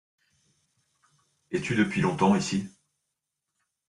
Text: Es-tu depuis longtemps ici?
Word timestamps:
Es-tu 1.51 1.75
depuis 1.75 2.01
longtemps 2.01 2.33
ici? 2.33 2.67